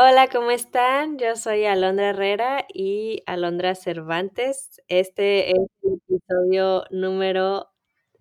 [0.00, 1.18] Hola, ¿cómo están?
[1.18, 4.80] Yo soy Alondra Herrera y Alondra Cervantes.
[4.86, 7.72] Este es el episodio número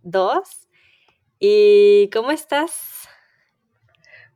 [0.01, 0.69] 2.
[1.37, 3.07] ¿Y cómo estás?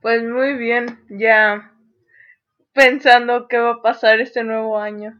[0.02, 1.74] Pues muy bien, ya
[2.74, 5.20] pensando qué va a pasar este nuevo año.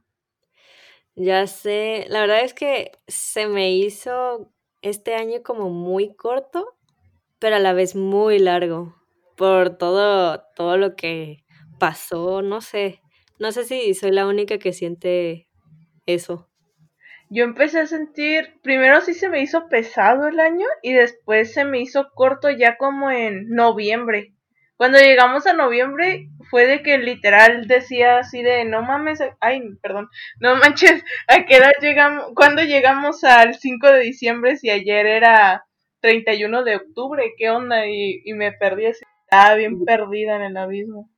[1.16, 4.54] Ya sé, la verdad es que se me hizo
[4.84, 6.78] este año como muy corto,
[7.40, 8.96] pero a la vez muy largo,
[9.36, 11.41] por todo, todo lo que
[11.82, 13.02] pasó, no sé,
[13.40, 15.48] no sé si soy la única que siente
[16.06, 16.48] eso.
[17.32, 21.66] Yo empecé a sentir, primero sí se me hizo pesado el año y después se
[21.66, 24.36] me hizo corto ya como en noviembre.
[24.78, 30.08] Cuando llegamos a noviembre fue de que literal decía así de no mames, ay, perdón,
[30.40, 32.26] no manches, ¿a qué edad llegamos?
[32.36, 35.66] Cuando llegamos al 5 de diciembre si ayer era
[36.02, 37.34] 31 de octubre?
[37.40, 37.88] ¿Qué onda?
[37.88, 41.11] Y, y me perdí, estaba bien perdida en el abismo.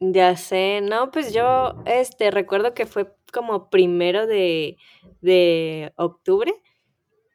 [0.00, 4.76] Ya sé, no, pues yo, este, recuerdo que fue como primero de,
[5.22, 6.52] de octubre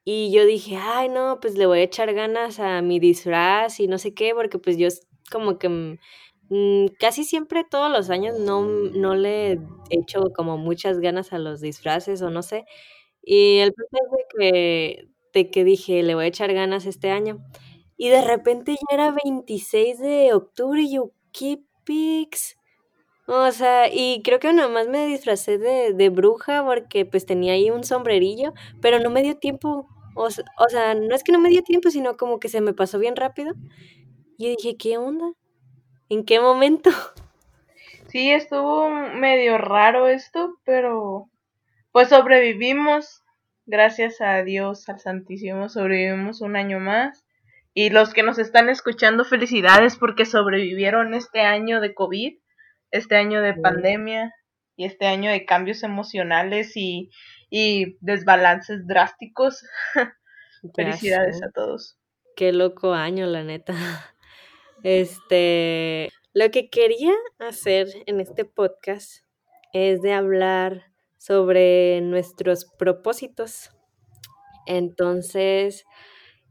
[0.05, 3.87] y yo dije, ay, no, pues le voy a echar ganas a mi disfraz y
[3.87, 4.89] no sé qué, porque pues yo
[5.31, 5.69] como que
[6.49, 9.59] mm, casi siempre todos los años no, no le
[9.89, 12.65] echo como muchas ganas a los disfraces o no sé.
[13.23, 17.11] Y el punto es de que, de que dije, le voy a echar ganas este
[17.11, 17.39] año.
[17.97, 22.57] Y de repente ya era 26 de octubre y yo, ¿qué pics?
[23.27, 27.69] O sea, y creo que nomás me disfracé de, de bruja porque pues tenía ahí
[27.69, 29.87] un sombrerillo, pero no me dio tiempo.
[30.15, 32.99] O, sea, no es que no me dio tiempo, sino como que se me pasó
[32.99, 33.53] bien rápido.
[34.37, 35.31] Y dije, ¿qué onda?
[36.09, 36.89] ¿En qué momento?
[38.07, 41.29] Sí, estuvo medio raro esto, pero
[41.93, 43.23] pues sobrevivimos.
[43.65, 47.20] Gracias a Dios, al Santísimo, sobrevivimos un año más.
[47.73, 52.37] Y los que nos están escuchando, felicidades porque sobrevivieron este año de COVID,
[52.91, 54.33] este año de pandemia
[54.75, 57.11] y este año de cambios emocionales y,
[57.49, 59.65] y desbalances drásticos.
[60.75, 61.97] Felicidades a todos.
[62.35, 63.73] Qué loco año, la neta.
[64.83, 69.23] Este, lo que quería hacer en este podcast
[69.73, 73.69] es de hablar sobre nuestros propósitos.
[74.65, 75.85] Entonces,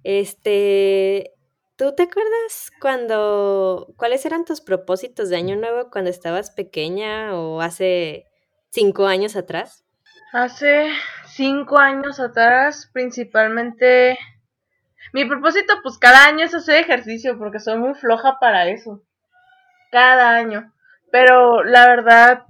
[0.04, 1.32] este,
[1.76, 7.60] ¿tú te acuerdas cuando, cuáles eran tus propósitos de año nuevo cuando estabas pequeña o
[7.60, 8.26] hace
[8.70, 9.84] cinco años atrás?
[10.32, 10.90] Hace
[11.26, 14.18] cinco años atrás, principalmente
[15.12, 19.02] Mi propósito, pues cada año es hacer ejercicio, porque soy muy floja para eso.
[19.90, 20.72] Cada año.
[21.10, 22.44] Pero la verdad,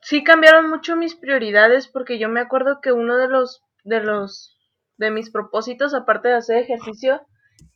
[0.00, 4.56] sí cambiaron mucho mis prioridades, porque yo me acuerdo que uno de los, de los,
[5.06, 7.20] de mis propósitos, aparte de hacer ejercicio,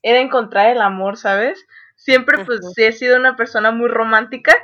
[0.02, 1.58] era encontrar el amor, ¿sabes?
[1.96, 4.54] Siempre, pues, he sido una persona muy romántica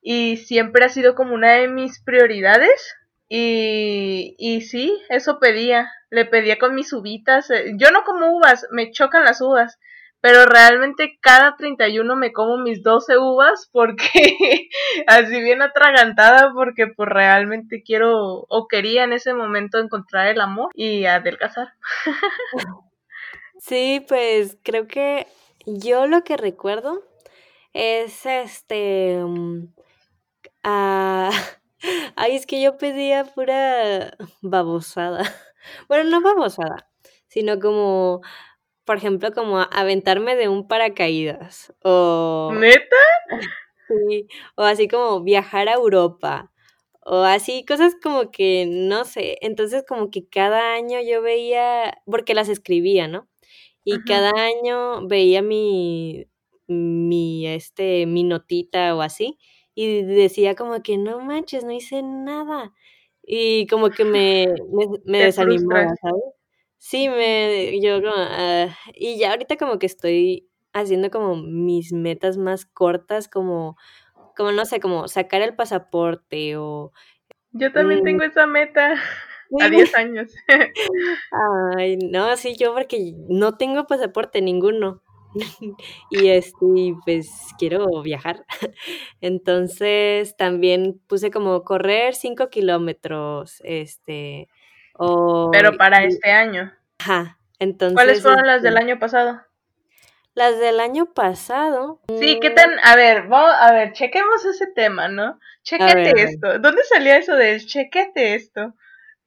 [0.00, 2.94] y siempre ha sido como una de mis prioridades.
[3.28, 5.90] Y, y sí, eso pedía.
[6.10, 7.50] Le pedía con mis uvitas.
[7.50, 9.78] eh, Yo no como uvas, me chocan las uvas.
[10.26, 14.68] Pero realmente cada 31 me como mis 12 uvas porque
[15.06, 20.70] así bien atragantada porque pues realmente quiero o quería en ese momento encontrar el amor
[20.74, 21.68] y adelgazar.
[23.60, 25.28] Sí, pues creo que
[25.64, 27.04] yo lo que recuerdo
[27.72, 29.22] es este,
[30.64, 31.30] ah,
[32.16, 35.22] ay, es que yo pedía pura babosada.
[35.88, 36.88] Bueno, no babosada,
[37.28, 38.22] sino como,
[38.86, 42.96] por ejemplo, como aventarme de un paracaídas o ¿Neta?
[43.88, 46.52] sí, o así como viajar a Europa
[47.08, 49.38] o así, cosas como que no sé.
[49.42, 53.28] Entonces, como que cada año yo veía, porque las escribía, ¿no?
[53.84, 56.26] Y cada año veía mi
[56.68, 59.38] mi, este, mi notita o así,
[59.76, 62.74] y decía como que: "No manches, no hice nada".
[63.24, 64.46] Y como que me
[65.06, 65.94] me desanimaba.
[66.02, 66.24] ¿sabes?
[66.78, 72.36] Sí, me yo como, ah, y ya ahorita como que estoy haciendo como mis metas
[72.36, 73.76] más cortas, como
[74.36, 76.92] como, no sé, como sacar el pasaporte o,
[77.52, 78.94] Yo también mm, tengo esa meta
[79.60, 80.32] a sí, 10 años.
[81.78, 85.02] Ay, no, sí, yo porque no tengo pasaporte, ninguno.
[86.10, 88.46] Y, este, pues quiero viajar.
[89.20, 94.48] Entonces, también puse como correr 5 kilómetros, este,
[94.98, 96.72] o Pero para y este año.
[96.98, 99.40] ajá, ¿Cuáles entonces, fueron las del este, año pasado?
[100.34, 102.70] las del año pasado, Sí, ¿qué mm, tan?
[102.84, 105.40] A ver, vamos, a ver, chequemos ese tema, ¿no?
[105.62, 106.58] Chequete ver, esto.
[106.58, 108.74] ¿Dónde salía eso del chequete esto?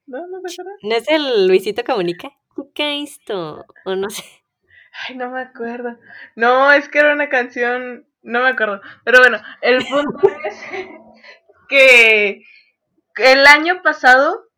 [0.06, 0.28] ¿No?
[0.28, 0.80] ¿No te acuerdas?
[0.84, 2.30] ¿no es el Luisito Comunica?
[2.56, 4.24] Checa esto, o no sé.
[5.08, 5.98] Ay, no me acuerdo.
[6.36, 8.82] No, es que era una canción, no me acuerdo.
[9.04, 10.62] Pero bueno, el punto es
[11.68, 12.44] que
[13.16, 14.49] el año pasado,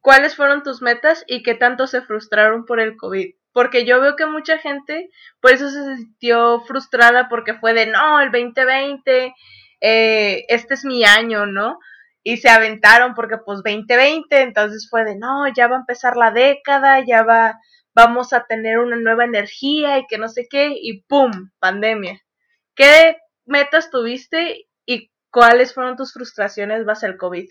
[0.00, 3.34] ¿cuáles fueron tus metas y qué tanto se frustraron por el COVID?
[3.52, 5.10] Porque yo veo que mucha gente
[5.40, 9.34] por eso se sintió frustrada porque fue de, no, el 2020,
[9.80, 11.78] eh, este es mi año, ¿no?
[12.22, 16.30] Y se aventaron porque pues 2020, entonces fue de, no, ya va a empezar la
[16.30, 17.58] década, ya va,
[17.94, 21.50] vamos a tener una nueva energía y que no sé qué, y ¡pum!
[21.58, 22.20] Pandemia.
[22.74, 23.16] ¿Qué
[23.46, 27.48] metas tuviste y cuáles fueron tus frustraciones base al COVID?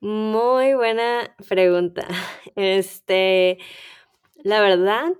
[0.00, 2.06] Muy buena pregunta.
[2.56, 3.58] Este,
[4.44, 5.12] la verdad,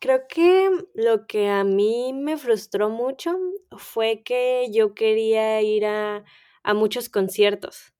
[0.00, 3.36] creo que lo que a mí me frustró mucho
[3.78, 6.24] fue que yo quería ir a,
[6.64, 7.92] a muchos conciertos.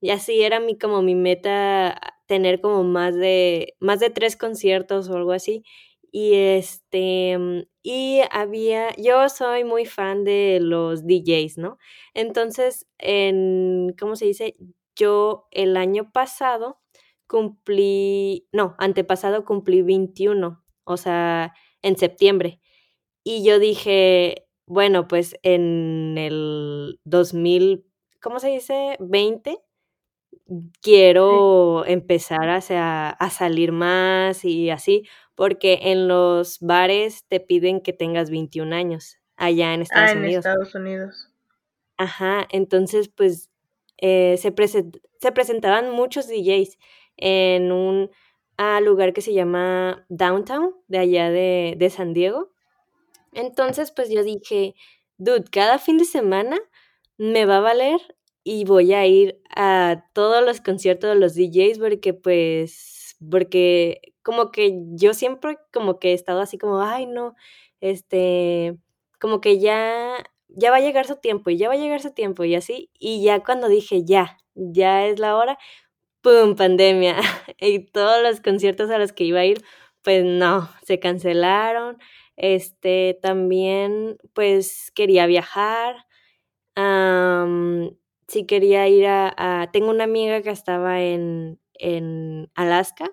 [0.00, 5.08] Y así era mi, como mi meta tener como más de, más de tres conciertos
[5.10, 5.64] o algo así.
[6.12, 7.38] Y este,
[7.82, 11.78] y había, yo soy muy fan de los DJs, ¿no?
[12.14, 14.56] Entonces, en, ¿cómo se dice?
[14.96, 16.80] Yo el año pasado
[17.26, 22.60] cumplí, no, antepasado cumplí 21, o sea, en septiembre.
[23.24, 27.86] Y yo dije, bueno, pues en el 2000,
[28.20, 28.96] ¿cómo se dice?
[29.00, 29.58] 20,
[30.80, 35.04] quiero empezar a, a salir más y así,
[35.34, 40.18] porque en los bares te piden que tengas 21 años allá en Estados ah, en
[40.18, 40.46] Unidos.
[40.46, 41.28] Estados Unidos.
[41.96, 43.50] Ajá, entonces pues
[44.02, 44.52] eh, se,
[45.20, 46.76] se, presentaban muchos DJs
[47.16, 48.10] en un
[48.58, 52.50] ah, lugar que se llama Downtown, de allá de, de San Diego.
[53.32, 54.74] Entonces pues yo dije,
[55.18, 56.58] dude, cada fin de semana
[57.16, 58.00] me va a valer
[58.44, 64.50] y voy a ir a todos los conciertos de los DJs porque pues, porque como
[64.50, 67.36] que yo siempre como que he estado así como, ay no,
[67.80, 68.76] este,
[69.20, 70.16] como que ya,
[70.56, 72.90] ya va a llegar su tiempo y ya va a llegar su tiempo y así,
[72.98, 75.58] y ya cuando dije ya, ya es la hora,
[76.22, 76.56] ¡pum!
[76.56, 77.16] pandemia,
[77.60, 79.62] y todos los conciertos a los que iba a ir,
[80.02, 81.98] pues no, se cancelaron,
[82.36, 85.96] este, también pues quería viajar,
[88.28, 93.10] sí quería ir a, Tengo una amiga que estaba en, en Alaska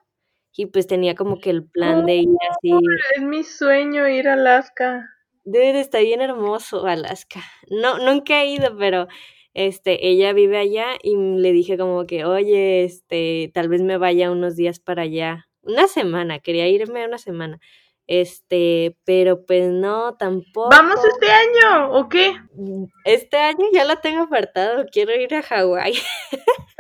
[0.56, 2.72] y pues tenía como que el plan de ir así.
[3.16, 5.10] Es mi sueño ir a Alaska.
[5.44, 7.42] Dude, está bien hermoso Alaska.
[7.70, 9.08] No, nunca he ido, pero
[9.54, 14.32] este, ella vive allá y le dije como que, oye, este, tal vez me vaya
[14.32, 15.48] unos días para allá.
[15.62, 17.60] Una semana, quería irme una semana.
[18.08, 20.70] Este, pero pues no, tampoco.
[20.72, 22.34] ¿Vamos este año o qué?
[22.56, 25.94] Mm, este año ya lo tengo apartado, quiero ir a Hawái.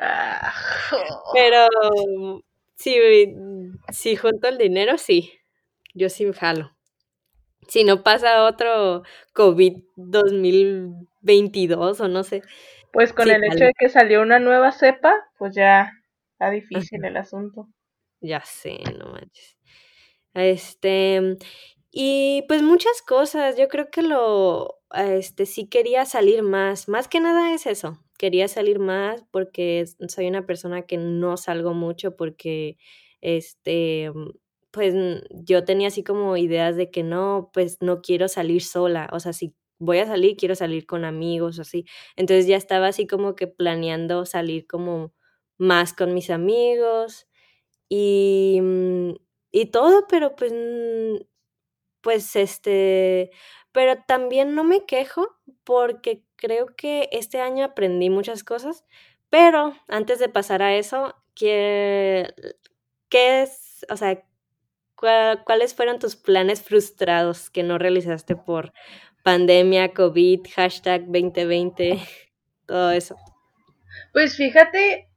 [0.02, 0.54] Ah,
[1.34, 1.68] pero
[2.76, 2.98] si,
[3.92, 5.34] si junto el dinero, sí.
[5.94, 6.79] Yo sí jalo.
[7.70, 12.42] Si no pasa otro COVID 2022 o no sé.
[12.92, 15.92] Pues con el hecho de que salió una nueva cepa, pues ya
[16.34, 17.68] está difícil el asunto.
[18.22, 19.58] Ya sé, no manches.
[20.34, 21.38] Este,
[21.92, 27.20] y pues muchas cosas, yo creo que lo, este, sí quería salir más, más que
[27.20, 32.78] nada es eso, quería salir más porque soy una persona que no salgo mucho porque,
[33.22, 34.12] este,
[34.72, 34.94] pues
[35.32, 39.34] yo tenía así como ideas de que no, pues no quiero salir sola, o sea,
[39.34, 41.86] si voy a salir, quiero salir con amigos, así.
[42.18, 45.14] Entonces ya estaba así como que planeando salir como
[45.58, 47.28] más con mis amigos
[47.90, 49.12] y mm,
[49.52, 50.54] y todo, pero pues,
[52.02, 53.32] pues este,
[53.72, 55.28] pero también no me quejo
[55.64, 58.86] porque creo que este año aprendí muchas cosas,
[59.30, 62.34] pero antes de pasar a eso, ¿qué,
[63.10, 64.24] qué es, o sea,
[65.00, 68.74] cuáles fueron tus planes frustrados que no realizaste por
[69.24, 72.00] pandemia, COVID, hashtag 2020,
[72.68, 73.16] todo eso?
[74.14, 75.10] Pues fíjate,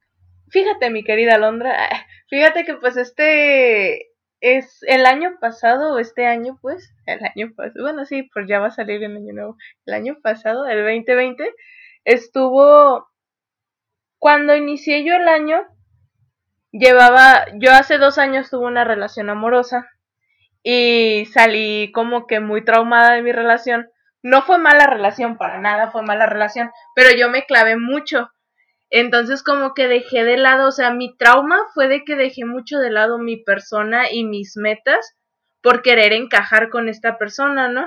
[0.48, 1.88] fíjate mi querida Londra,
[2.28, 4.12] fíjate que pues este
[4.42, 8.58] es el año pasado, o este año, pues, el año pasado, bueno, sí, pues ya
[8.58, 9.56] va a salir el año nuevo.
[9.86, 11.48] El año pasado, el 2020,
[12.04, 13.06] estuvo,
[14.18, 15.62] cuando inicié yo el año,
[16.73, 19.88] llevaba, yo hace dos años tuve una relación amorosa
[20.62, 23.88] y salí como que muy traumada de mi relación.
[24.23, 28.31] No fue mala relación, para nada fue mala relación, pero yo me clavé mucho
[28.95, 32.79] entonces como que dejé de lado, o sea, mi trauma fue de que dejé mucho
[32.79, 35.17] de lado mi persona y mis metas
[35.62, 37.87] por querer encajar con esta persona, ¿no?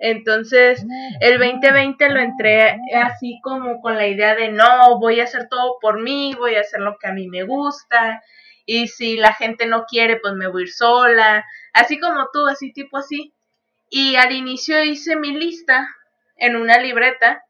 [0.00, 0.84] Entonces,
[1.20, 5.76] el 2020 lo entré así como con la idea de no, voy a hacer todo
[5.80, 8.22] por mí, voy a hacer lo que a mí me gusta,
[8.66, 12.46] y si la gente no quiere, pues me voy a ir sola, así como tú,
[12.48, 13.32] así tipo así.
[13.90, 15.88] Y al inicio hice mi lista
[16.36, 17.44] en una libreta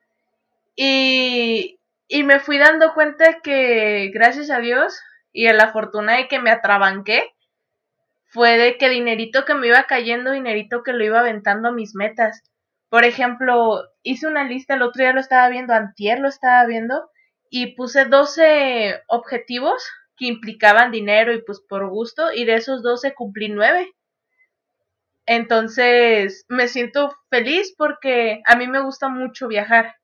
[0.76, 1.78] y
[2.12, 5.00] Y me fui dando cuenta que, gracias a Dios
[5.32, 7.22] y a la fortuna de que me atrabanqué,
[8.30, 11.96] fue de que dinerito que me iba cayendo, dinerito que lo iba aventando a mis
[11.96, 12.42] metas.
[12.88, 17.10] Por ejemplo, hice una lista, el otro día lo estaba viendo, antier lo estaba viendo,
[17.50, 19.84] y puse 12 objetivos
[20.16, 23.92] que implicaban dinero y pues por gusto, y de esos 12 cumplí 9.
[25.26, 29.96] Entonces me siento feliz porque a mí me gusta mucho viajar.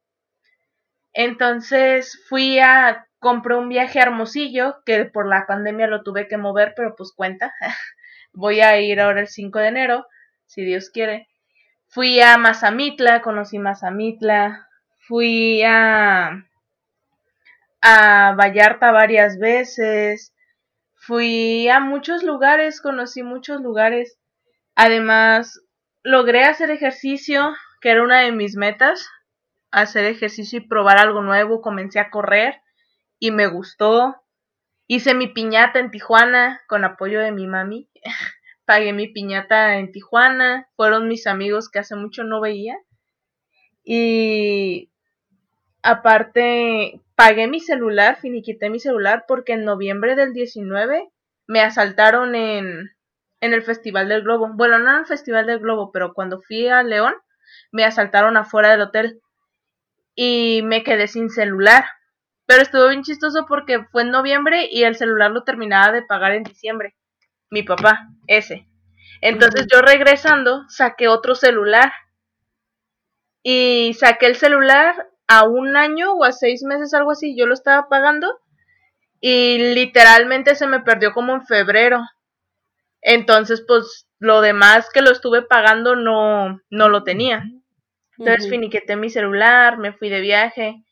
[1.13, 6.37] Entonces fui a, compré un viaje a Hermosillo, que por la pandemia lo tuve que
[6.37, 7.55] mover, pero pues cuenta.
[8.37, 10.07] Voy a ir ahora el 5 de enero,
[10.45, 11.27] si Dios quiere.
[11.89, 14.69] Fui a Mazamitla, conocí Mazamitla.
[15.09, 16.45] Fui a,
[17.81, 20.35] a Vallarta varias veces.
[20.97, 24.19] Fui a muchos lugares, conocí muchos lugares.
[24.75, 25.63] Además,
[26.03, 29.09] logré hacer ejercicio, que era una de mis metas,
[29.71, 31.63] hacer ejercicio y probar algo nuevo.
[31.63, 32.61] Comencé a correr
[33.19, 34.15] y me gustó.
[34.89, 37.89] Hice mi piñata en Tijuana con apoyo de mi mami.
[38.65, 40.69] Pagué mi piñata en Tijuana.
[40.77, 42.77] Fueron mis amigos que hace mucho no veía.
[43.85, 44.91] Y
[45.83, 51.09] aparte, pagué mi celular, finiquité mi celular porque en noviembre del 19
[51.47, 52.91] me asaltaron en,
[53.41, 54.51] en el Festival del Globo.
[54.55, 57.15] Bueno, no en el Festival del Globo, pero cuando fui a León,
[57.73, 59.21] me asaltaron afuera del hotel
[60.15, 61.85] y me quedé sin celular.
[62.47, 66.33] Pero estuvo bien chistoso porque fue en noviembre y el celular lo terminaba de pagar
[66.33, 66.97] en diciembre.
[67.51, 68.69] Mi papá, ese.
[69.21, 71.93] Entonces yo regresando saqué otro celular.
[73.43, 77.37] Y saqué el celular a un año o a seis meses, algo así.
[77.37, 78.41] Yo lo estaba pagando.
[79.21, 82.01] Y literalmente se me perdió como en febrero.
[83.03, 87.45] Entonces, pues lo demás que lo estuve pagando no, no lo tenía.
[88.19, 90.86] Entonces finiqueté mi celular, me fui de viaje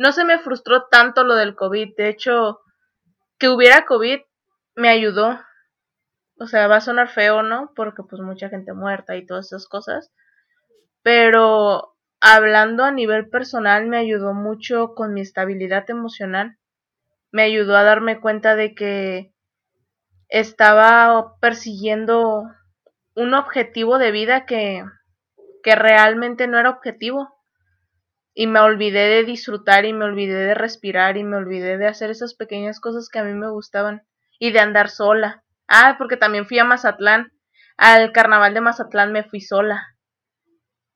[0.00, 1.94] no se me frustró tanto lo del COVID.
[1.94, 2.60] De hecho,
[3.38, 4.20] que hubiera COVID
[4.74, 5.38] me ayudó.
[6.38, 7.72] O sea, va a sonar feo, ¿no?
[7.76, 10.10] Porque pues mucha gente muerta y todas esas cosas.
[11.02, 16.56] Pero hablando a nivel personal me ayudó mucho con mi estabilidad emocional.
[17.30, 19.34] Me ayudó a darme cuenta de que
[20.30, 22.44] estaba persiguiendo
[23.16, 24.82] un objetivo de vida que,
[25.62, 27.39] que realmente no era objetivo
[28.34, 32.10] y me olvidé de disfrutar y me olvidé de respirar y me olvidé de hacer
[32.10, 34.02] esas pequeñas cosas que a mí me gustaban
[34.38, 35.42] y de andar sola.
[35.68, 37.32] Ah, porque también fui a Mazatlán.
[37.76, 39.96] Al carnaval de Mazatlán me fui sola.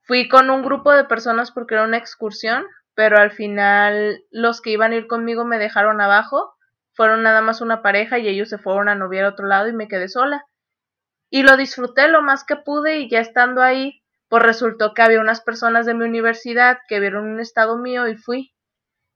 [0.02, 2.64] Fui con un grupo de personas porque era una excursión,
[2.94, 6.54] pero al final los que iban a ir conmigo me dejaron abajo.
[6.92, 9.72] Fueron nada más una pareja y ellos se fueron a noviar a otro lado y
[9.72, 10.44] me quedé sola.
[11.30, 14.03] Y lo disfruté lo más que pude y ya estando ahí
[14.34, 18.16] pues resultó que había unas personas de mi universidad que vieron un estado mío y
[18.16, 18.52] fui.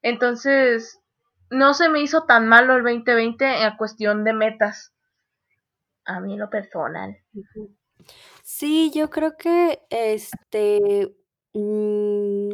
[0.01, 1.01] Entonces,
[1.51, 4.95] no se me hizo tan malo el 2020 en cuestión de metas.
[6.05, 7.17] A mí lo personal.
[8.45, 11.17] Sí, yo creo que este,
[11.53, 12.51] mm,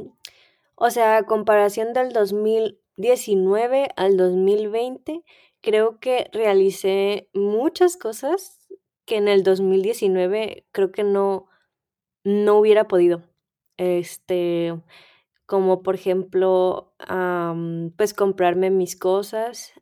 [0.77, 5.23] o sea, a comparación del 2019 al 2020,
[5.61, 8.67] creo que realicé muchas cosas
[9.05, 11.51] que en el 2019 creo que no,
[12.25, 13.23] no hubiera podido.
[13.77, 14.75] Este,
[15.47, 16.95] como por ejemplo,
[17.97, 19.73] pues comprarme mis cosas.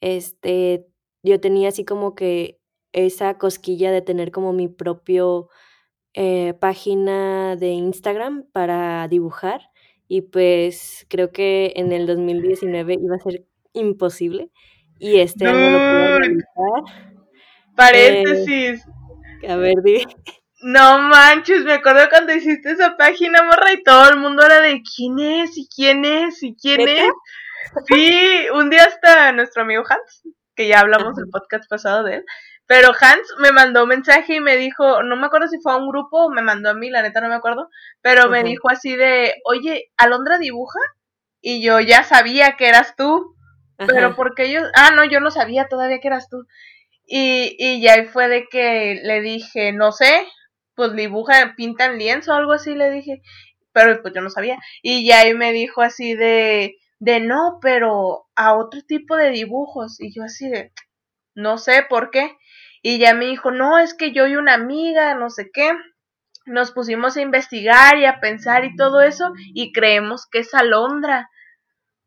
[0.00, 0.86] este,
[1.22, 2.60] yo tenía así como que
[2.92, 5.48] esa cosquilla de tener como mi propio
[6.14, 9.70] eh, página de Instagram para dibujar
[10.08, 14.50] y pues creo que en el 2019 iba a ser imposible
[14.98, 17.06] y este año lo puedo realizar.
[17.74, 18.84] Paréntesis.
[19.42, 20.04] Eh, a ver, di.
[20.62, 24.82] No manches, me acuerdo cuando hiciste esa página, morra, y todo el mundo era de
[24.82, 27.10] quién es, y quién es, y quién es.
[27.86, 30.22] Sí, un día hasta nuestro amigo Hans,
[30.54, 32.24] que ya hablamos del podcast pasado de él,
[32.66, 35.76] pero Hans me mandó un mensaje y me dijo, no me acuerdo si fue a
[35.76, 37.68] un grupo o me mandó a mí, la neta no me acuerdo,
[38.00, 40.78] pero me dijo así de, oye, ¿Alondra dibuja?
[41.40, 43.34] Y yo ya sabía que eras tú,
[43.76, 46.46] pero porque yo, ah, no, yo no sabía todavía que eras tú.
[47.04, 50.26] Y, y ya fue de que le dije, no sé,
[50.74, 53.22] pues dibuja, pintan lienzo o algo así, le dije,
[53.72, 54.58] pero pues yo no sabía.
[54.82, 60.00] Y ya ahí me dijo así de, de no, pero a otro tipo de dibujos.
[60.00, 60.72] Y yo así de,
[61.34, 62.36] no sé por qué.
[62.82, 65.72] Y ya me dijo, no, es que yo y una amiga, no sé qué,
[66.46, 71.30] nos pusimos a investigar y a pensar y todo eso, y creemos que es alondra.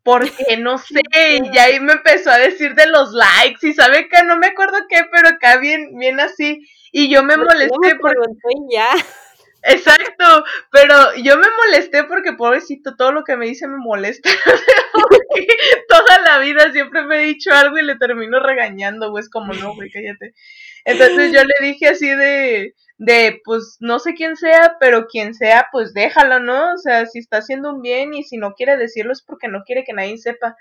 [0.06, 1.02] Porque no sé,
[1.52, 4.78] y ahí me empezó a decir de los likes, y sabe que no me acuerdo
[4.88, 6.66] qué, pero acá bien, bien así.
[6.92, 8.20] Y yo me molesté porque...
[8.72, 8.88] ya.
[9.68, 14.30] Exacto, pero yo me molesté porque pobrecito, todo lo que me dice me molesta.
[15.90, 19.54] toda la vida siempre me he dicho algo y le termino regañando, güey, es como,
[19.54, 20.36] no, güey, cállate.
[20.86, 25.68] Entonces yo le dije así de, de, pues, no sé quién sea, pero quien sea,
[25.72, 26.74] pues déjalo, ¿no?
[26.74, 29.64] O sea, si está haciendo un bien y si no quiere decirlo es porque no
[29.64, 30.56] quiere que nadie sepa.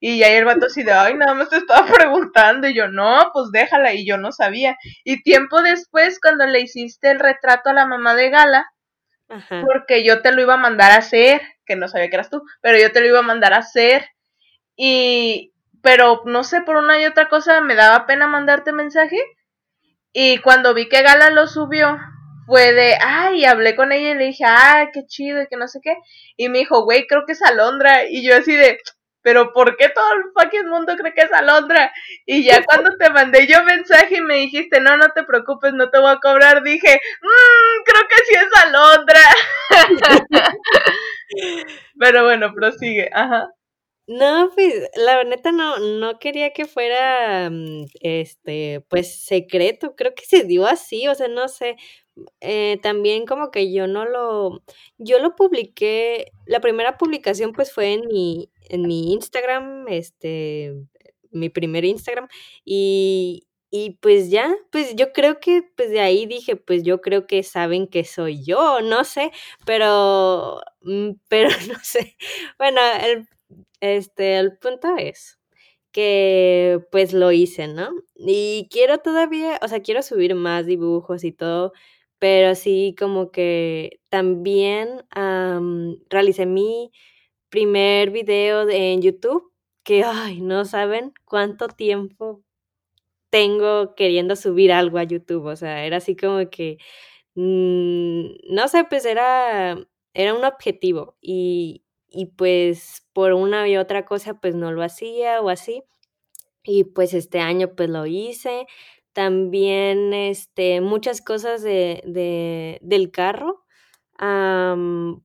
[0.00, 2.68] Y ahí el vato así de, ay, nada más te estaba preguntando.
[2.68, 3.94] Y yo, no, pues déjala.
[3.94, 4.76] Y yo no sabía.
[5.04, 8.72] Y tiempo después, cuando le hiciste el retrato a la mamá de Gala,
[9.66, 12.42] porque yo te lo iba a mandar a hacer, que no sabía que eras tú,
[12.62, 14.06] pero yo te lo iba a mandar a hacer.
[14.76, 19.18] Y, pero no sé, por una y otra cosa me daba pena mandarte mensaje.
[20.12, 21.96] Y cuando vi que Gala lo subió,
[22.46, 25.68] fue de, ay, hablé con ella y le dije, ay, qué chido y que no
[25.68, 25.96] sé qué.
[26.36, 28.04] Y me dijo, güey, creo que es Alondra.
[28.08, 28.78] Y yo así de,
[29.22, 31.92] pero ¿por qué todo el fucking mundo cree que es Alondra?
[32.24, 35.90] Y ya cuando te mandé yo mensaje y me dijiste, no, no te preocupes, no
[35.90, 39.20] te voy a cobrar, dije, mmm, creo que sí es Alondra.
[41.98, 43.50] pero bueno, prosigue, ajá.
[44.10, 50.24] No, pues la neta no, no quería que fuera, mm, este, pues secreto, creo que
[50.24, 51.76] se dio así, o sea, no sé,
[52.40, 54.62] eh, también como que yo no lo,
[54.96, 60.72] yo lo publiqué, la primera publicación pues fue en mi, en mi Instagram, este,
[61.30, 62.28] mi primer Instagram,
[62.64, 67.26] y, y pues ya, pues yo creo que pues de ahí dije, pues yo creo
[67.26, 69.32] que saben que soy yo, no sé,
[69.66, 72.16] pero, mm, pero no sé,
[72.58, 73.28] bueno, el,
[73.80, 75.38] este, el punto es
[75.92, 77.90] que pues lo hice, ¿no?
[78.16, 81.72] Y quiero todavía, o sea, quiero subir más dibujos y todo,
[82.18, 85.04] pero sí como que también
[86.10, 86.92] realicé mi
[87.50, 89.52] primer video en YouTube,
[89.84, 92.42] que, ay, no saben cuánto tiempo
[93.30, 96.78] tengo queriendo subir algo a YouTube, o sea, era así como que,
[97.36, 99.78] mm, no sé, pues era,
[100.14, 105.40] era un objetivo y, y pues por una y otra cosa pues no lo hacía
[105.40, 105.82] o así.
[106.62, 108.66] Y pues este año pues lo hice.
[109.12, 113.64] También este, muchas cosas de, de del carro,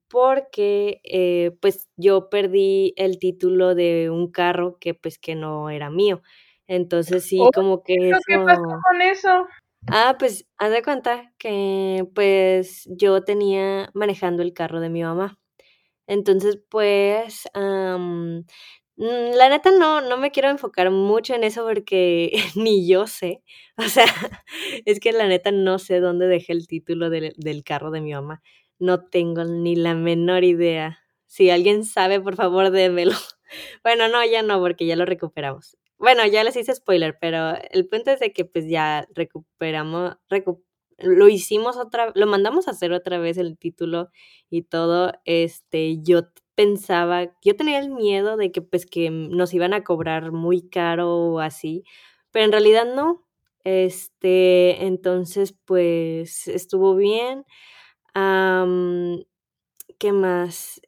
[0.10, 5.90] porque eh, pues yo perdí el título de un carro que pues que no era
[5.90, 6.22] mío.
[6.68, 8.20] Entonces sí, como que eso...
[8.26, 9.48] ¿Qué pasó con eso?
[9.88, 15.38] Ah, pues haz de cuenta que pues yo tenía manejando el carro de mi mamá.
[16.08, 18.40] Entonces, pues, mm,
[18.98, 23.44] la neta no, no me quiero enfocar mucho en eso porque ni yo sé.
[23.78, 24.06] O sea,
[24.86, 28.14] es que la neta no sé dónde dejé el título del, del carro de mi
[28.14, 28.42] mamá.
[28.80, 31.00] No tengo ni la menor idea.
[31.28, 33.14] Si alguien sabe, por favor, démelo.
[33.84, 35.78] Bueno, no, ya no, porque ya lo recuperamos.
[36.00, 40.16] Bueno, ya les hice spoiler, pero el punto es de que pues ya recuperamos,
[41.04, 44.10] lo hicimos otra, lo mandamos a hacer otra vez el título
[44.50, 45.14] y todo.
[45.26, 46.24] Este, yo
[46.56, 51.16] pensaba, yo tenía el miedo de que pues que nos iban a cobrar muy caro
[51.18, 51.84] o así,
[52.32, 53.26] pero en realidad no.
[53.66, 57.46] Este, entonces pues estuvo bien.
[60.00, 60.82] ¿Qué más?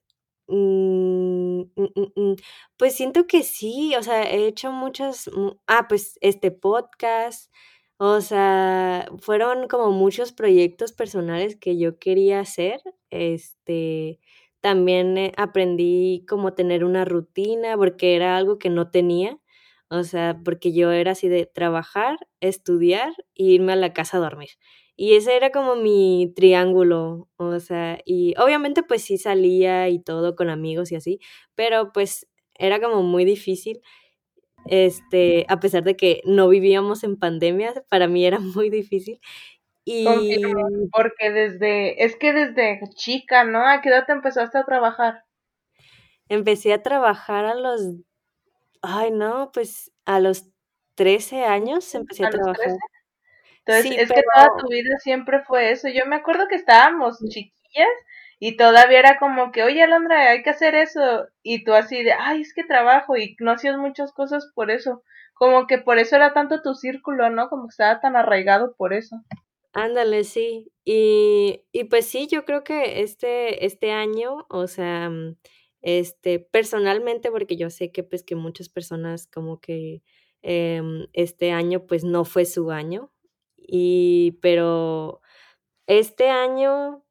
[0.48, 2.36] Mm, mm, mm,
[2.78, 5.30] pues siento que sí, o sea, he hecho muchas,
[5.68, 7.52] ah, pues este podcast,
[7.98, 12.82] o sea, fueron como muchos proyectos personales que yo quería hacer.
[13.10, 14.20] Este,
[14.62, 19.40] también eh, aprendí cómo tener una rutina porque era algo que no tenía.
[19.90, 24.20] O sea, porque yo era así de trabajar, estudiar e irme a la casa a
[24.22, 24.50] dormir.
[24.98, 30.36] Y ese era como mi triángulo, o sea, y obviamente pues sí salía y todo
[30.36, 31.20] con amigos y así,
[31.56, 32.28] pero pues
[32.58, 33.82] era como muy difícil,
[34.68, 39.20] este, a pesar de que no vivíamos en pandemia, para mí era muy difícil.
[39.84, 40.06] Y...
[40.92, 43.68] porque desde, es que desde chica, ¿no?
[43.68, 45.24] ¿A qué edad te empezaste a trabajar?
[46.28, 47.82] Empecé a trabajar a los,
[48.82, 50.50] ay no, pues a los
[50.96, 52.78] 13 años empecé a, trabajar.
[53.66, 55.88] Entonces, es que toda tu vida siempre fue eso.
[55.90, 57.90] Yo me acuerdo que estábamos chiquillas
[58.40, 61.28] y todavía era como que, oye, Alondra, hay que hacer eso.
[61.42, 65.04] Y tú así de, ay, es que trabajo y no hacías muchas cosas por eso.
[65.34, 67.50] Como que por eso era tanto tu círculo, ¿no?
[67.50, 69.18] Como que estaba tan arraigado por eso.
[69.74, 70.72] Ándale, sí.
[70.86, 75.38] Y, y pues sí, yo creo que este, este año, o sea, mm,
[75.82, 80.02] este, personalmente, porque yo sé que pues que muchas personas como que
[80.42, 83.12] em, este año pues no fue su año,
[83.58, 85.22] y, pero
[85.88, 87.05] este año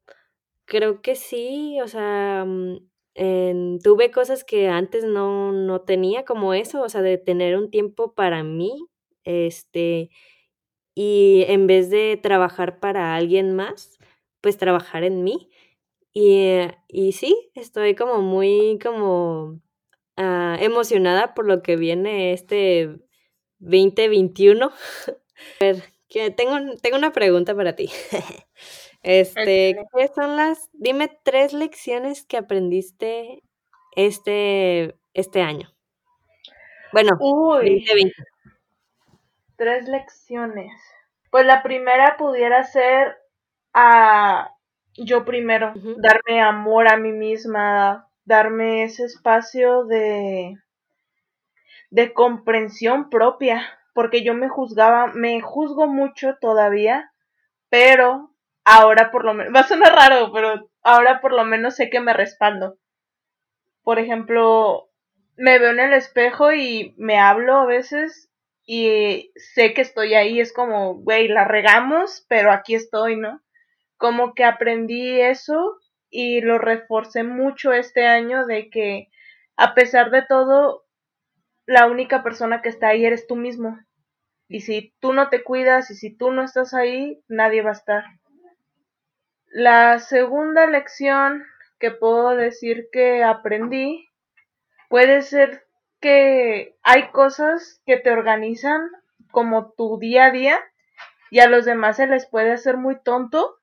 [0.65, 6.81] creo que sí, o sea, mm, tuve cosas que antes no, no tenía, como eso,
[6.81, 8.87] o sea, de tener un tiempo para mí,
[9.23, 10.09] este,
[10.95, 13.97] y en vez de trabajar para alguien más,
[14.41, 15.49] pues trabajar en mí.
[16.13, 19.61] Y, y sí, estoy como muy como
[20.17, 22.99] ah, emocionada por lo que viene este
[23.59, 24.71] 2021.
[25.61, 27.89] A ver, que tengo, tengo una pregunta para ti.
[29.05, 33.43] Este, ¿qué son las, dime tres lecciones que aprendiste
[33.95, 35.69] este, este año?
[36.91, 38.15] Bueno, Uy, 2020.
[39.57, 40.71] tres lecciones.
[41.29, 43.15] Pues la primera pudiera ser
[43.75, 44.49] a
[44.95, 50.57] yo primero, darme amor a mí misma, darme ese espacio de,
[51.91, 53.61] de comprensión propia,
[53.93, 57.11] porque yo me juzgaba, me juzgo mucho todavía,
[57.69, 58.34] pero
[58.65, 61.99] ahora por lo menos, va a sonar raro, pero ahora por lo menos sé que
[62.01, 62.77] me respaldo.
[63.83, 64.89] Por ejemplo,
[65.37, 68.29] me veo en el espejo y me hablo a veces
[68.65, 73.41] y sé que estoy ahí, es como, güey, la regamos, pero aquí estoy, ¿no?
[73.97, 75.77] Como que aprendí eso
[76.09, 79.09] y lo reforcé mucho este año de que
[79.55, 80.85] a pesar de todo,
[81.65, 83.79] la única persona que está ahí eres tú mismo.
[84.47, 87.73] Y si tú no te cuidas y si tú no estás ahí, nadie va a
[87.73, 88.03] estar.
[89.57, 91.45] La segunda lección
[91.79, 94.09] que puedo decir que aprendí
[94.89, 95.63] puede ser
[96.01, 98.89] que hay cosas que te organizan
[99.31, 100.59] como tu día a día
[101.31, 103.55] y a los demás se les puede hacer muy tonto,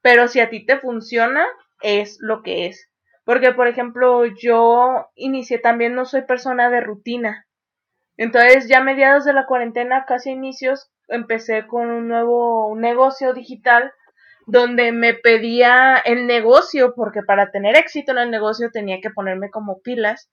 [0.00, 1.44] pero si a ti te funciona,
[1.82, 2.90] es lo que es.
[3.26, 7.46] Porque, por ejemplo, yo inicié también, no soy persona de rutina.
[8.16, 13.92] Entonces, ya a mediados de la cuarentena, casi inicios, empecé con un nuevo negocio digital
[14.46, 19.50] donde me pedía el negocio, porque para tener éxito en el negocio tenía que ponerme
[19.50, 20.30] como pilas.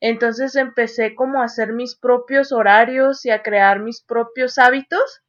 [0.00, 5.22] Entonces empecé como a hacer mis propios horarios y a crear mis propios hábitos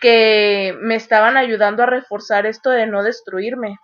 [0.00, 3.78] que me estaban ayudando a reforzar esto de no destruirme.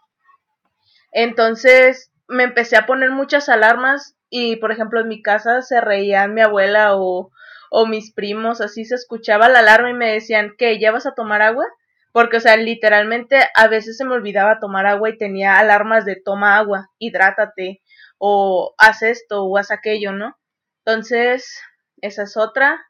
[1.13, 6.35] Entonces me empecé a poner muchas alarmas y, por ejemplo, en mi casa se reían
[6.35, 7.31] mi abuela o,
[7.71, 10.79] o mis primos, así se escuchaba la alarma y me decían, ¿qué?
[10.79, 11.67] ¿Ya vas a tomar agua?
[12.13, 16.17] Porque, o sea, literalmente a veces se me olvidaba tomar agua y tenía alarmas de
[16.17, 17.83] toma agua, hidrátate,
[18.19, 20.37] o haz esto, o haz aquello, ¿no?
[20.85, 21.61] Entonces,
[22.01, 22.85] esa es otra.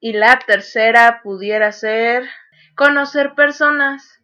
[0.00, 2.28] Y la tercera pudiera ser
[2.74, 4.16] conocer personas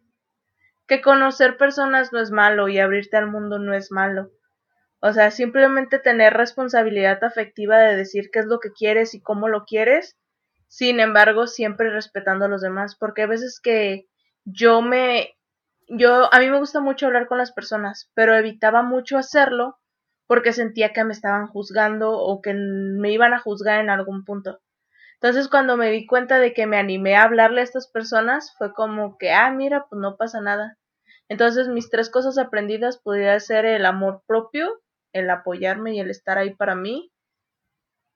[0.87, 4.31] que conocer personas no es malo y abrirte al mundo no es malo.
[4.99, 9.49] O sea, simplemente tener responsabilidad afectiva de decir qué es lo que quieres y cómo
[9.49, 10.17] lo quieres,
[10.73, 14.07] sin embargo, siempre respetando a los demás, porque a veces que
[14.43, 15.37] yo me
[15.87, 19.77] yo a mí me gusta mucho hablar con las personas, pero evitaba mucho hacerlo
[20.25, 24.61] porque sentía que me estaban juzgando o que me iban a juzgar en algún punto.
[25.21, 28.73] Entonces, cuando me di cuenta de que me animé a hablarle a estas personas, fue
[28.73, 30.79] como que, ah, mira, pues no pasa nada.
[31.29, 34.81] Entonces, mis tres cosas aprendidas podría ser el amor propio,
[35.11, 37.11] el apoyarme y el estar ahí para mí,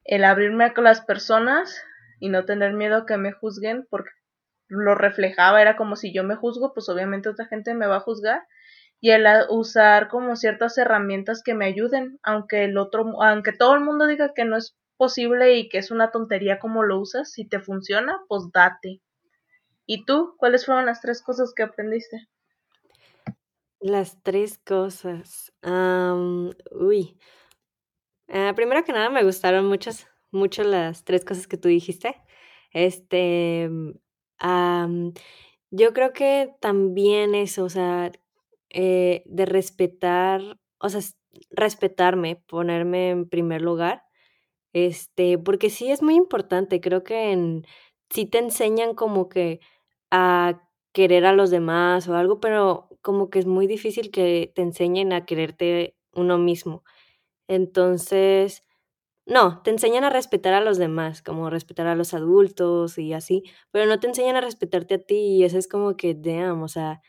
[0.06, 1.84] el abrirme a las personas
[2.20, 4.12] y no tener miedo a que me juzguen porque
[4.68, 8.02] lo reflejaba, era como si yo me juzgo, pues obviamente otra gente me va a
[8.02, 8.42] juzgar
[9.00, 13.82] y el usar como ciertas herramientas que me ayuden, aunque el otro, aunque todo el
[13.82, 17.48] mundo diga que no es posible y que es una tontería como lo usas, si
[17.48, 19.02] te funciona, pues date.
[19.86, 20.36] ¿Y tú?
[20.38, 22.28] ¿Cuáles fueron las tres cosas que aprendiste?
[23.80, 25.54] Las tres cosas.
[25.62, 27.18] Am, uy.
[28.28, 32.16] Ah, primero que nada, me gustaron muchas, mucho las tres cosas que tú dijiste.
[32.74, 33.92] Este, mm,
[35.72, 38.12] yo creo que también eso, o sea,
[38.70, 40.42] eh, de respetar,
[40.80, 41.02] o sea,
[41.52, 44.04] respetarme, ponerme en primer lugar,
[44.74, 47.66] este, porque sí es muy importante, creo que en,
[48.12, 49.60] sí te enseñan como que
[50.12, 50.62] a
[50.94, 55.14] querer a los demás o algo, pero como que es muy difícil que te enseñen
[55.14, 56.84] a quererte uno mismo.
[57.48, 58.64] Entonces,
[59.28, 63.44] no, te enseñan a respetar a los demás, como respetar a los adultos y así,
[63.72, 66.68] pero no te enseñan a respetarte a ti y eso es como que, damn, o
[66.70, 67.02] sea,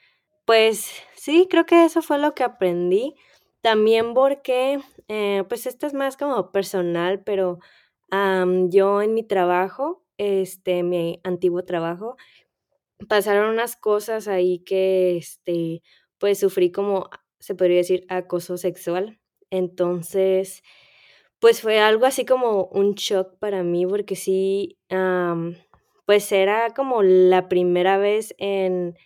[0.46, 3.14] pues sí, creo que eso fue lo que aprendí.
[3.62, 7.58] También porque, eh, pues esto es más como personal, pero
[8.70, 12.16] yo en mi trabajo, este, mi antiguo trabajo,
[13.08, 15.82] pasaron unas cosas ahí que, este,
[16.18, 19.20] pues sufrí como, se podría decir, acoso sexual.
[19.50, 20.62] Entonces,
[21.40, 24.78] pues fue algo así como un shock para mí, porque sí,
[26.06, 28.96] pues era como la primera vez en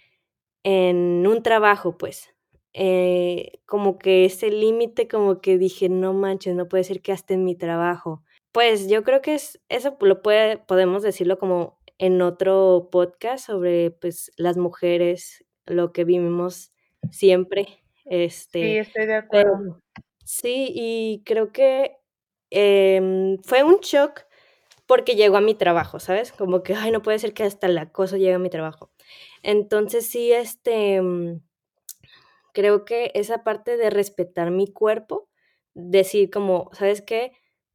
[0.64, 2.35] en un trabajo, pues,
[2.75, 7.35] eh, como que ese límite, como que dije: "No manches, no puede ser que hasta
[7.35, 8.23] en mi trabajo".
[8.53, 13.90] Pues, yo creo que es eso lo puede podemos decirlo como en otro podcast sobre,
[13.92, 16.73] pues, las mujeres lo que vivimos
[17.11, 17.68] siempre.
[18.05, 19.79] Este, sí, estoy de acuerdo.
[20.25, 21.99] sí, y creo que
[22.53, 24.23] em, fue un shock
[24.87, 26.33] porque llegó a mi trabajo, ¿sabes?
[26.33, 28.93] Como que, ay, no puede ser que hasta el acoso llegue a mi trabajo.
[29.43, 31.41] Entonces sí, este, mm,
[32.53, 35.29] creo que esa parte de respetar mi cuerpo,
[35.75, 37.33] decir como, ¿sabes qué?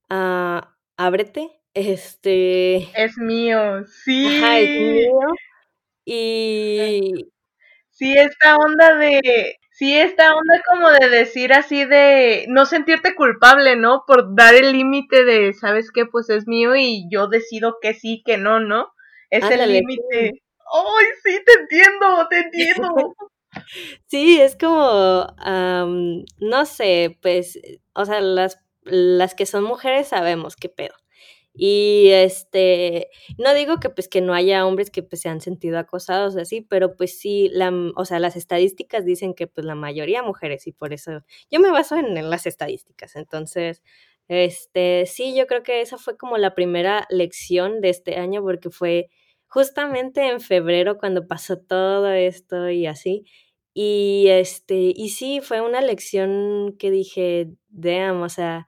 [0.09, 2.77] Ah, ábrete, este...
[3.01, 4.27] Es mío, sí.
[4.43, 5.19] Ajá, es mío.
[6.05, 7.31] Y...
[7.91, 9.56] Sí, esta onda de...
[9.77, 14.05] Sí, esta onda como de decir así de no sentirte culpable, ¿no?
[14.07, 16.07] Por dar el límite de, ¿sabes qué?
[16.07, 18.91] Pues es mío y yo decido que sí, que no, ¿no?
[19.29, 20.41] Es el límite.
[20.73, 23.15] ¡Ay, sí, te entiendo, te entiendo!
[24.07, 25.27] sí, es como,
[26.39, 27.59] no sé, pues,
[27.93, 30.95] o sea, las, las que son mujeres sabemos qué pedo.
[31.57, 35.79] Y este, no digo que pues que no haya hombres que pues se han sentido
[35.79, 40.21] acosados así, pero pues sí, la, o sea, las estadísticas dicen que pues la mayoría
[40.23, 43.15] mujeres y por eso yo me baso en, en las estadísticas.
[43.15, 43.81] Entonces,
[44.27, 48.69] este, sí, yo creo que esa fue como la primera lección de este año porque
[48.69, 49.09] fue
[49.47, 53.25] justamente en febrero cuando pasó todo esto y así.
[53.73, 58.67] Y este, y sí, fue una lección que dije, damn, o sea,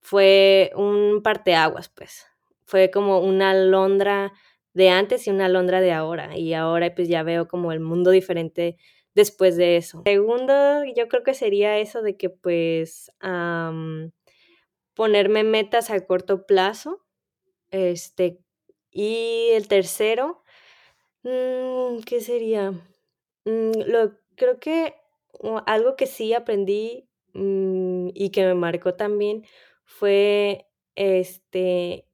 [0.00, 2.26] fue un parteaguas, pues.
[2.64, 4.32] Fue como una alondra
[4.74, 6.36] de antes y una alondra de ahora.
[6.36, 8.76] Y ahora pues ya veo como el mundo diferente
[9.14, 10.02] después de eso.
[10.04, 13.10] Segundo, yo creo que sería eso de que pues
[14.94, 17.04] ponerme metas a corto plazo.
[17.70, 18.38] Este,
[18.90, 20.42] y el tercero,
[21.22, 22.72] mm, ¿qué sería?
[23.44, 24.94] Mm, lo, creo que
[25.66, 29.44] algo que sí aprendí mm, y que me marcó también
[29.90, 32.06] fue este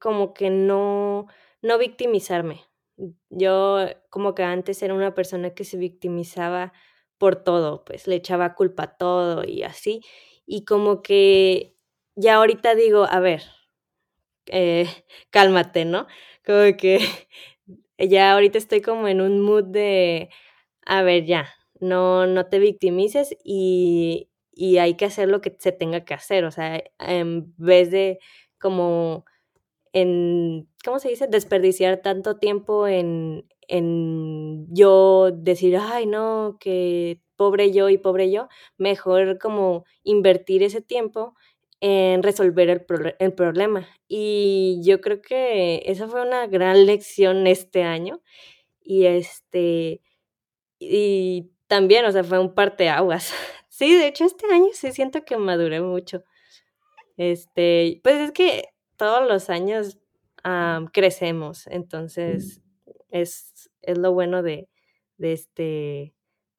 [0.00, 1.26] como que no,
[1.62, 2.62] no victimizarme.
[3.30, 3.78] Yo
[4.10, 6.72] como que antes era una persona que se victimizaba
[7.18, 10.00] por todo, pues le echaba culpa a todo y así.
[10.46, 11.74] Y como que
[12.16, 13.42] ya ahorita digo, a ver,
[14.46, 14.86] eh,
[15.30, 16.06] cálmate, ¿no?
[16.44, 16.98] Como que
[17.98, 20.30] ya ahorita estoy como en un mood de,
[20.86, 24.27] a ver, ya, no, no te victimices y,
[24.58, 28.18] y hay que hacer lo que se tenga que hacer, o sea, en vez de
[28.58, 29.24] como
[29.92, 31.28] en, ¿cómo se dice?
[31.28, 38.48] Desperdiciar tanto tiempo en, en yo decir, ay, no, que pobre yo y pobre yo,
[38.78, 41.36] mejor como invertir ese tiempo
[41.80, 43.86] en resolver el, problema.
[44.08, 48.20] Y yo creo que esa fue una gran lección este año.
[48.82, 50.02] Y este,
[50.80, 53.32] y también, o sea, fue un parteaguas.
[53.78, 56.24] Sí, de hecho este año sí siento que maduré mucho.
[57.16, 58.64] Este, pues es que
[58.96, 60.00] todos los años
[60.92, 62.60] crecemos, entonces
[63.10, 64.68] es, es lo bueno de,
[65.16, 66.12] de este,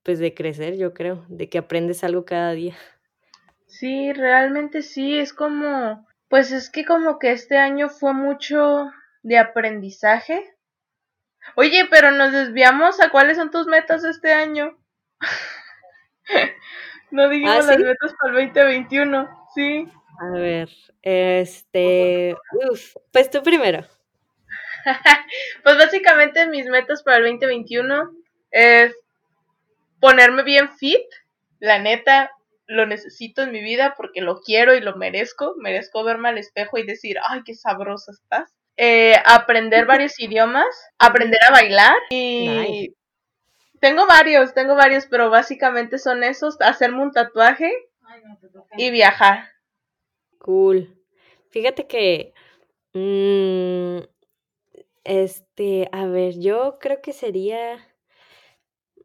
[0.03, 2.77] pues de crecer, yo creo, de que aprendes algo cada día.
[3.67, 8.91] Sí, realmente sí, es como, pues es que como que este año fue mucho
[9.23, 10.55] de aprendizaje.
[11.57, 14.77] Oye, pero nos desviamos a cuáles son tus metas este año.
[17.11, 19.87] No dijimos ¿Ah, las metas para el 2021, sí.
[20.19, 20.69] A ver,
[21.01, 22.35] este,
[22.69, 23.85] uf, pues tú primero.
[25.63, 28.11] pues básicamente mis metas para el 2021
[28.51, 28.95] es
[29.99, 31.05] ponerme bien fit,
[31.59, 32.31] la neta,
[32.67, 36.77] lo necesito en mi vida porque lo quiero y lo merezco, merezco verme al espejo
[36.77, 38.53] y decir, ay, qué sabrosa estás.
[38.77, 40.67] Eh, aprender varios idiomas,
[40.99, 42.93] aprender a bailar y
[43.79, 47.71] tengo varios, tengo varios, pero básicamente son esos, hacerme un tatuaje
[48.77, 49.49] y viajar.
[50.39, 50.95] Cool.
[51.49, 52.33] Fíjate que,
[52.93, 53.99] mm,
[55.03, 57.77] este, a ver, yo creo que sería,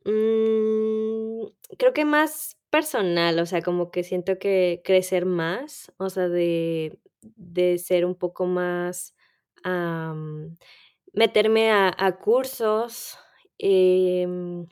[0.05, 1.45] mm,
[1.79, 6.99] creo que más personal, o sea, como que siento que crecer más, o sea, de,
[7.23, 9.15] de ser un poco más,
[11.13, 13.19] meterme a, a cursos,
[13.59, 14.67] Em,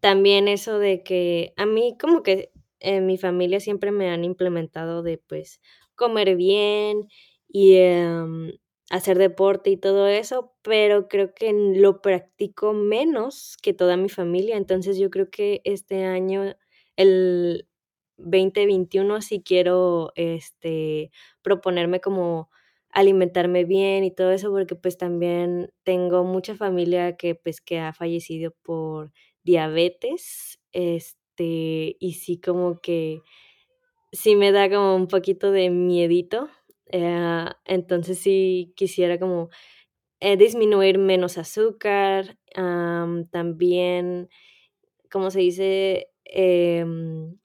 [0.00, 5.02] también eso de que a mí como que en mi familia siempre me han implementado
[5.02, 5.60] de pues
[5.96, 7.08] comer bien
[7.48, 8.52] y em,
[8.90, 14.56] hacer deporte y todo eso, pero creo que lo practico menos que toda mi familia.
[14.56, 16.54] Entonces yo creo que este año,
[16.96, 17.68] el
[18.16, 21.10] 2021, sí quiero este,
[21.42, 22.50] proponerme como
[22.92, 27.92] alimentarme bien y todo eso, porque pues también tengo mucha familia que pues que ha
[27.92, 29.12] fallecido por
[29.44, 33.22] diabetes, este, y sí como que
[34.12, 36.48] sí me da como un poquito de miedito,
[36.88, 39.50] eh, entonces sí quisiera como
[40.20, 42.38] eh, disminuir menos azúcar,
[43.32, 44.28] también,
[45.10, 46.08] ¿cómo se dice?
[46.24, 47.38] Em,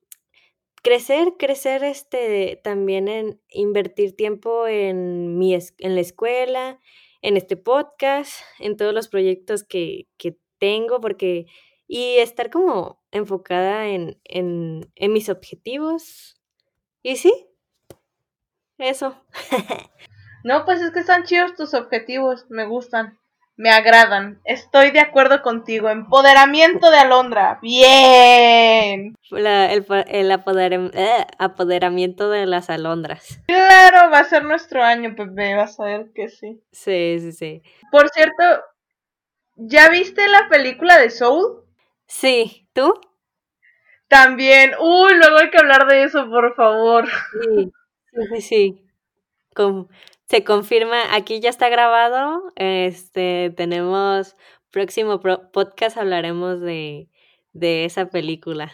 [0.84, 6.80] crecer, crecer este, también en invertir tiempo en, mi en la escuela,
[7.22, 11.48] en este podcast, en todos los proyectos que, que tengo, porque
[11.88, 16.40] y estar como enfocada en, en, en mis objetivos.
[17.02, 17.48] Y sí,
[18.78, 19.16] eso.
[20.44, 23.20] no, pues es que están chidos tus objetivos, me gustan
[23.56, 24.42] me agradan.
[24.46, 25.90] Estoy de acuerdo contigo.
[25.90, 27.60] Empoderamiento de Alondra.
[27.62, 29.16] Bien.
[29.32, 30.32] el, el
[30.94, 33.40] eh, apoderamiento de las alondras.
[33.48, 35.56] Claro, va a ser nuestro año, Pepe.
[35.56, 36.62] Vas a ver que sí.
[36.72, 37.64] Sí, sí, sí.
[37.92, 38.44] Por cierto,
[39.56, 41.64] ¿ya viste la película de Soul?
[42.08, 43.00] Sí, ¿tú?
[44.08, 44.72] También.
[44.80, 47.08] Uy, luego hay que hablar de eso, por favor.
[47.08, 47.72] Sí,
[48.12, 48.42] sí, sí.
[48.42, 48.80] sí.
[49.56, 49.88] Con
[50.30, 52.52] se confirma, aquí ya está grabado.
[52.56, 54.36] Este, tenemos
[54.72, 57.08] próximo podcast hablaremos de,
[57.54, 58.72] de esa película.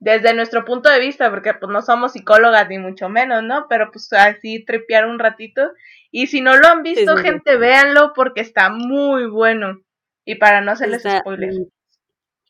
[0.00, 3.66] Desde nuestro punto de vista, porque pues no somos psicólogas ni mucho menos, ¿no?
[3.68, 5.62] Pero pues así trepear un ratito.
[6.10, 9.80] Y si no lo han visto, gente, véanlo porque está muy bueno.
[10.24, 11.58] Y para no hacerles spoilers.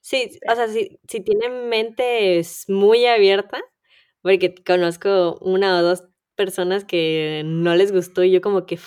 [0.01, 3.61] Sí, o sea, si, si tienen mente es muy abierta,
[4.21, 8.79] porque conozco una o dos personas que no les gustó y yo como que,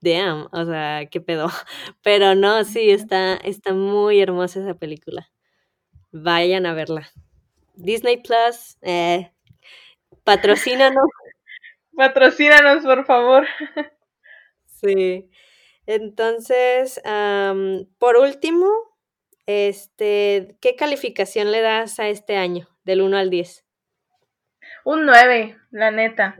[0.00, 1.48] damn, o sea, qué pedo.
[2.02, 5.30] Pero no, sí, está, está muy hermosa esa película.
[6.12, 7.10] Vayan a verla.
[7.74, 9.32] Disney Plus, eh,
[10.24, 11.04] patrocínanos.
[11.96, 13.46] patrocínanos, por favor.
[14.66, 15.30] sí.
[15.86, 17.00] Entonces,
[17.98, 18.68] por último,
[19.46, 23.64] este, ¿qué calificación le das a este año, del 1 al 10?
[24.84, 26.36] Un 9, la neta.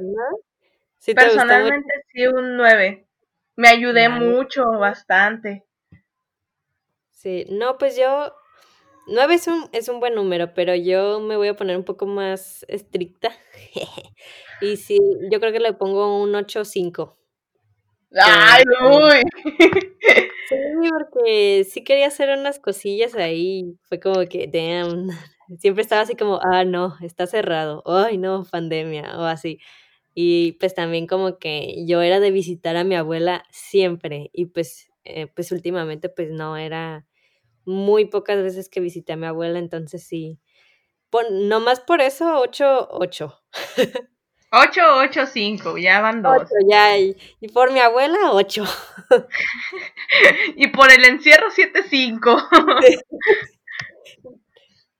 [1.06, 3.06] Personalmente sí, un 9.
[3.56, 5.64] Me ayudé mucho, bastante.
[7.10, 8.32] Sí, no, pues yo,
[9.06, 12.06] 9 es un, es un buen número, pero yo me voy a poner un poco
[12.06, 13.30] más estricta.
[14.60, 14.98] y sí,
[15.30, 17.16] yo creo que le pongo un 8-5.
[18.20, 19.22] ¡Ay, uy!
[20.48, 20.56] Sí,
[20.90, 23.76] porque sí quería hacer unas cosillas ahí.
[23.84, 25.08] Fue como que, damn.
[25.60, 27.82] Siempre estaba así como, ah, no, está cerrado.
[27.86, 29.60] Ay, no, pandemia, o así.
[30.14, 34.90] Y pues también como que yo era de visitar a mi abuela siempre y pues,
[35.04, 37.06] eh, pues últimamente pues no era
[37.64, 40.38] muy pocas veces que visité a mi abuela, entonces sí.
[41.30, 43.42] no más por eso, 8, 8.
[44.54, 46.42] 8, 8, 5, ya van dos.
[46.68, 47.16] ya, y,
[47.54, 48.64] por mi abuela, 8.
[50.56, 52.36] y por el encierro, 7, 5.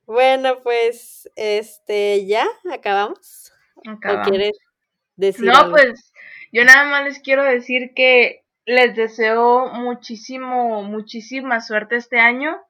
[0.06, 3.52] bueno, pues, este, ya, acabamos.
[3.84, 4.26] acabamos.
[4.26, 4.58] ¿O quieres
[5.16, 6.12] no, pues
[6.52, 12.60] yo nada más les quiero decir que les deseo muchísimo, muchísima suerte este año,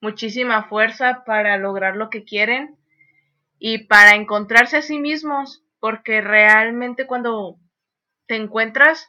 [0.00, 2.76] muchísima fuerza para lograr lo que quieren
[3.58, 7.58] y para encontrarse a sí mismos, porque realmente cuando
[8.26, 9.08] te encuentras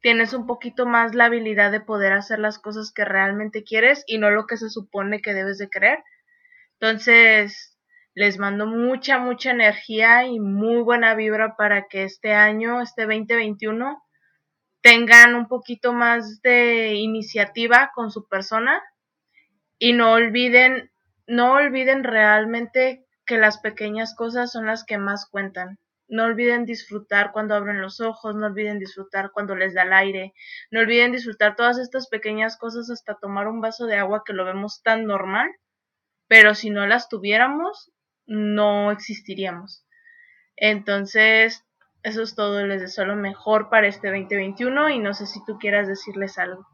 [0.00, 4.18] tienes un poquito más la habilidad de poder hacer las cosas que realmente quieres y
[4.18, 5.98] no lo que se supone que debes de querer.
[6.74, 7.77] Entonces,
[8.18, 14.02] les mando mucha, mucha energía y muy buena vibra para que este año, este 2021,
[14.80, 18.82] tengan un poquito más de iniciativa con su persona
[19.78, 20.90] y no olviden,
[21.28, 25.78] no olviden realmente que las pequeñas cosas son las que más cuentan.
[26.08, 30.34] No olviden disfrutar cuando abren los ojos, no olviden disfrutar cuando les da el aire,
[30.72, 34.44] no olviden disfrutar todas estas pequeñas cosas hasta tomar un vaso de agua que lo
[34.44, 35.48] vemos tan normal,
[36.26, 37.92] pero si no las tuviéramos,
[38.28, 39.84] no existiríamos.
[40.56, 41.64] Entonces,
[42.02, 42.64] eso es todo.
[42.66, 46.66] Les deseo lo mejor para este 2021 y no sé si tú quieras decirles algo.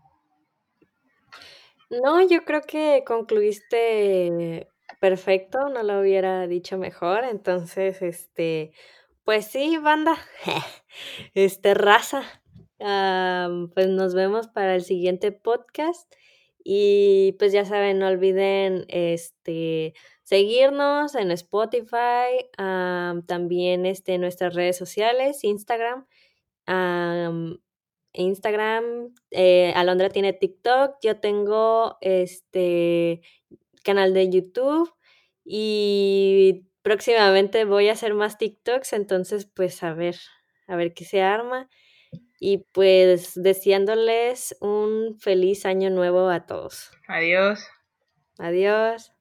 [1.90, 4.68] No, yo creo que concluiste
[5.00, 7.24] perfecto, no lo hubiera dicho mejor.
[7.24, 8.72] Entonces, este,
[9.24, 10.16] pues sí, banda,
[11.34, 12.24] este, raza.
[12.78, 16.12] pues nos vemos para el siguiente podcast.
[16.66, 19.94] Y pues ya saben, no olviden este
[20.24, 26.06] seguirnos en Spotify, también este, en nuestras redes sociales, Instagram.
[28.14, 33.22] Instagram, eh, Alondra tiene TikTok, yo tengo este
[33.82, 34.92] canal de YouTube
[35.44, 40.16] y próximamente voy a hacer más TikToks, entonces pues a ver,
[40.68, 41.68] a ver qué se arma.
[42.38, 46.90] Y pues deseándoles un feliz año nuevo a todos.
[47.08, 47.66] Adiós.
[48.38, 49.13] Adiós.